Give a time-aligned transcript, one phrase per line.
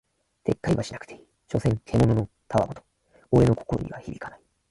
[0.45, 2.83] 撤回はしなくていい、所詮獣の戯言
[3.29, 4.41] 俺の心には響かない。